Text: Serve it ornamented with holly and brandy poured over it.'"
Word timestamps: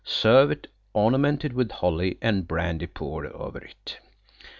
Serve 0.03 0.49
it 0.49 0.65
ornamented 0.93 1.53
with 1.53 1.69
holly 1.73 2.17
and 2.23 2.47
brandy 2.47 2.87
poured 2.87 3.27
over 3.33 3.59
it.'" 3.59 3.99